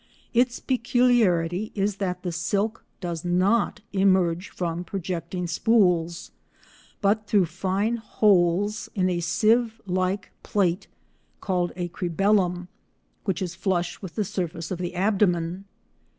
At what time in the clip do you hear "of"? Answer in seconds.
14.71-14.79